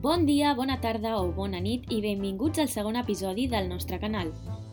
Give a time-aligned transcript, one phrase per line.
[0.00, 4.28] Bon dia, bona tarda o bona nit i benvinguts al segon episodi del nostre canal.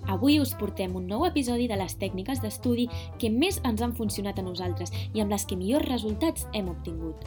[0.05, 2.85] Avui us portem un nou episodi de les tècniques d'estudi
[3.17, 7.25] que més ens han funcionat a nosaltres i amb les que millors resultats hem obtingut.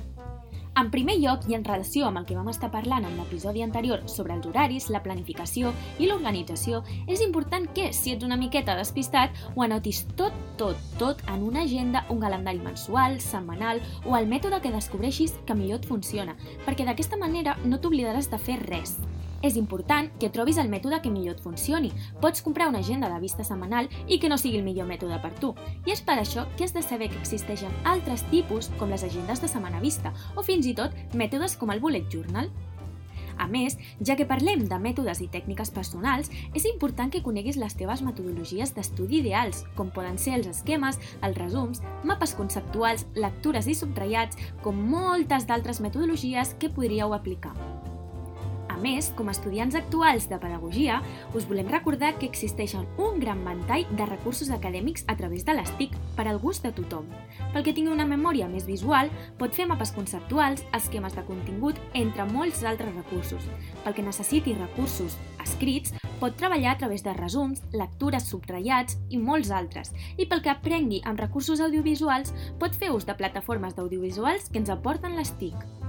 [0.79, 4.05] En primer lloc, i en relació amb el que vam estar parlant en l'episodi anterior
[4.07, 9.35] sobre els horaris, la planificació i l'organització, és important que, si ets una miqueta despistat,
[9.57, 14.63] ho anotis tot, tot, tot en una agenda, un calendari mensual, setmanal o el mètode
[14.63, 19.01] que descobreixis que millor et funciona, perquè d'aquesta manera no t'oblidaràs de fer res.
[19.43, 21.93] És important que trobis el mètode que millor et funcioni.
[22.23, 25.31] Pots comprar una agenda de vista setmanal i que no sigui el millor mètode per
[25.39, 25.53] tu.
[25.87, 29.41] I és per això que has de saber que existeixen altres tipus, com les agendes
[29.41, 32.51] de setmana vista, o fins i tot mètodes com el bullet journal.
[33.39, 37.77] A més, ja que parlem de mètodes i tècniques personals, és important que coneguis les
[37.79, 43.79] teves metodologies d'estudi ideals, com poden ser els esquemes, els resums, mapes conceptuals, lectures i
[43.79, 47.55] subratllats, com moltes d'altres metodologies que podríeu aplicar
[48.81, 51.01] més, com a estudiants actuals de pedagogia,
[51.37, 55.73] us volem recordar que existeixen un gran ventall de recursos acadèmics a través de les
[55.79, 57.07] TIC per al gust de tothom.
[57.53, 62.27] Pel que tingui una memòria més visual, pot fer mapes conceptuals, esquemes de contingut, entre
[62.31, 63.51] molts altres recursos.
[63.85, 69.53] Pel que necessiti recursos escrits, pot treballar a través de resums, lectures subratllats i molts
[69.55, 69.93] altres.
[70.17, 74.75] I pel que aprengui amb recursos audiovisuals, pot fer ús de plataformes d'audiovisuals que ens
[74.75, 75.88] aporten les TIC.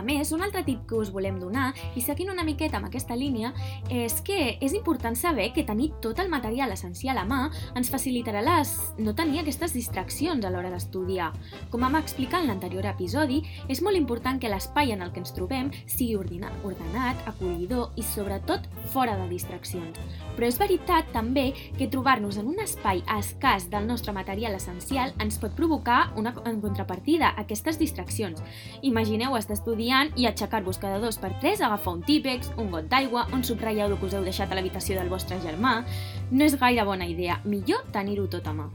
[0.00, 3.12] A més, un altre tip que us volem donar, i seguint una miqueta amb aquesta
[3.20, 3.50] línia,
[3.92, 7.40] és que és important saber que tenir tot el material essencial a mà
[7.76, 8.72] ens facilitarà les...
[8.96, 11.26] no tenir aquestes distraccions a l'hora d'estudiar.
[11.68, 15.34] Com vam explicar en l'anterior episodi, és molt important que l'espai en el que ens
[15.36, 20.00] trobem sigui ordenat, acollidor i sobretot fora de distraccions.
[20.38, 25.36] Però és veritat també que trobar-nos en un espai escàs del nostre material essencial ens
[25.42, 28.40] pot provocar una en contrapartida, aquestes distraccions.
[28.80, 32.86] Imagineu estar estudiant estudiant i aixecar-vos cada dos per tres, agafar un típex, un got
[32.88, 35.82] d'aigua, un subratllador que us heu deixat a l'habitació del vostre germà...
[36.30, 38.68] No és gaire bona idea, millor tenir-ho tot a mà.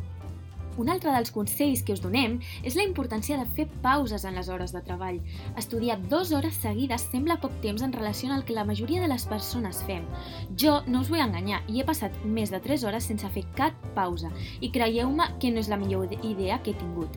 [0.77, 2.33] Un altre dels consells que us donem
[2.67, 5.21] és la importància de fer pauses en les hores de treball.
[5.55, 9.23] Estudiar dues hores seguides sembla poc temps en relació al que la majoria de les
[9.31, 10.03] persones fem.
[10.59, 13.87] Jo no us vull enganyar i he passat més de 3 hores sense fer cap
[13.95, 17.15] pausa i creieu-me que no és la millor idea que he tingut.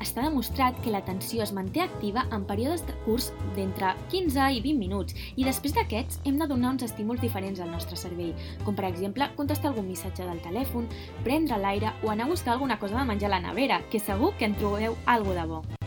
[0.00, 4.78] Està demostrat que l'atenció es manté activa en períodes de curs d'entre 15 i 20
[4.78, 5.16] minuts.
[5.36, 8.34] I després d'aquests hem de donar uns estímuls diferents al nostre cervell,
[8.64, 10.88] com per exemple contestar algun missatge del telèfon,
[11.24, 14.34] prendre l'aire o anar a buscar alguna cosa de menjar a la nevera, que segur
[14.36, 15.79] que en trobeu alguna de bo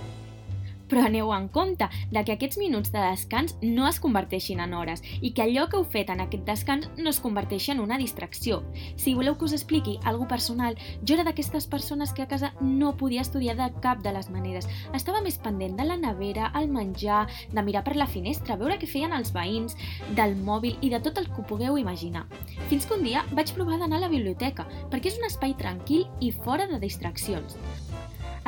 [0.89, 5.03] però aneu en compte de que aquests minuts de descans no es converteixin en hores
[5.21, 8.61] i que allò que heu fet en aquest descans no es converteixi en una distracció.
[8.95, 12.95] Si voleu que us expliqui alguna personal, jo era d'aquestes persones que a casa no
[12.97, 14.67] podia estudiar de cap de les maneres.
[14.93, 18.89] Estava més pendent de la nevera, el menjar, de mirar per la finestra, veure què
[18.89, 19.77] feien els veïns,
[20.17, 22.25] del mòbil i de tot el que ho pugueu imaginar.
[22.69, 26.07] Fins que un dia vaig provar d'anar a la biblioteca, perquè és un espai tranquil
[26.21, 27.57] i fora de distraccions.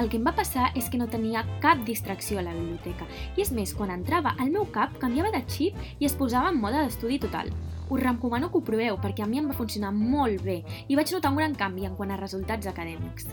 [0.01, 3.07] El que em va passar és que no tenia cap distracció a la biblioteca
[3.37, 6.59] i és més, quan entrava, el meu cap canviava de xip i es posava en
[6.59, 7.53] mode d'estudi total.
[7.87, 11.15] Us recomano que ho proveu perquè a mi em va funcionar molt bé i vaig
[11.15, 13.31] notar un gran canvi en quant a resultats acadèmics.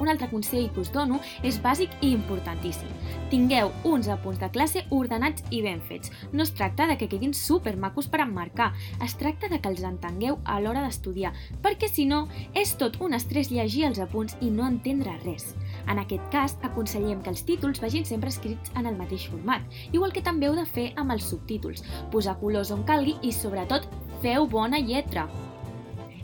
[0.00, 2.88] Un altre consell que us dono és bàsic i importantíssim.
[3.30, 6.10] Tingueu uns apunts de classe ordenats i ben fets.
[6.32, 8.72] No es tracta de que quedin super macos per emmarcar,
[9.04, 12.26] es tracta de que els entengueu a l'hora d'estudiar, perquè si no,
[12.56, 15.52] és tot un estrès llegir els apunts i no entendre res.
[15.88, 20.12] En aquest cas, aconsellem que els títols vagin sempre escrits en el mateix format, igual
[20.12, 23.88] que també heu de fer amb els subtítols, posar colors on calgui i, sobretot,
[24.20, 25.28] feu bona lletra.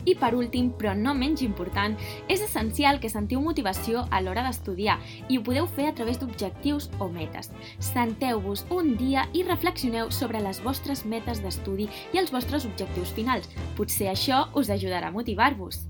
[0.07, 1.97] I per últim, però no menys important,
[2.31, 4.95] és essencial que sentiu motivació a l'hora d'estudiar
[5.27, 7.51] i ho podeu fer a través d'objectius o metes.
[7.83, 13.51] Senteu-vos un dia i reflexioneu sobre les vostres metes d'estudi i els vostres objectius finals.
[13.75, 15.83] Potser això us ajudarà a motivar-vos.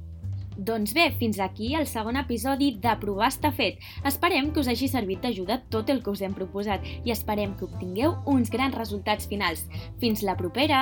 [0.58, 3.78] Doncs bé, fins aquí el segon episodi de Provar està fet.
[4.10, 7.70] Esperem que us hagi servit d'ajuda tot el que us hem proposat i esperem que
[7.70, 9.68] obtingueu uns grans resultats finals.
[10.02, 10.82] Fins la propera!